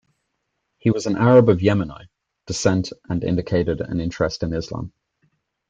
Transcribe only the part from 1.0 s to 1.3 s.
an